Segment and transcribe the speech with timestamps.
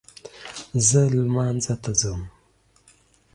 [0.87, 2.21] زه لمانځه ته ځم